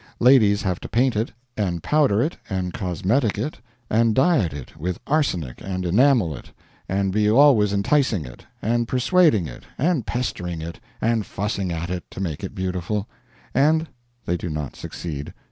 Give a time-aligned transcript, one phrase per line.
[0.19, 4.99] Ladies have to paint it, and powder it, and cosmetic it, and diet it with
[5.05, 6.51] arsenic, and enamel it,
[6.89, 12.03] and be always enticing it, and persuading it, and pestering it, and fussing at it,
[12.09, 13.07] to make it beautiful;
[13.53, 13.89] and
[14.25, 15.35] they do not succeed.